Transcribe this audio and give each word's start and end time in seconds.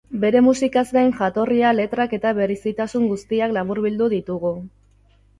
Bere 0.21 0.39
musikaz 0.43 0.83
gain, 0.93 1.09
jatorria, 1.17 1.73
letrak 1.79 2.15
eta 2.17 2.31
berezitasun 2.37 3.05
guztiak 3.11 3.53
laburbildu 3.59 4.09
ditugu. 4.15 4.53